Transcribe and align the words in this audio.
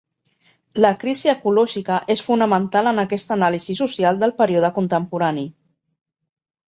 La 0.85 0.89
crisi 1.03 1.29
ecològica 1.33 1.99
és 2.15 2.23
fonamental 2.29 2.91
en 2.93 3.03
aquesta 3.03 3.35
anàlisi 3.37 3.79
social 3.83 4.19
del 4.25 4.35
període 4.41 4.73
contemporani. 4.79 5.45